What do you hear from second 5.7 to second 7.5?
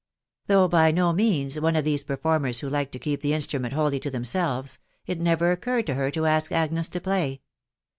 to her to ask Agnes to play.